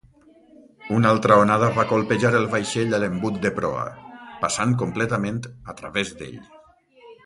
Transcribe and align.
Una 0.95 1.11
altra 1.15 1.37
onada 1.41 1.69
va 1.75 1.85
colpejar 1.91 2.33
el 2.41 2.49
vaixell 2.55 2.97
a 2.99 3.03
l'embut 3.05 3.39
de 3.47 3.55
proa, 3.61 3.87
passant 4.43 4.77
completament 4.85 5.43
a 5.53 5.81
través 5.83 6.19
d'ell. 6.21 6.47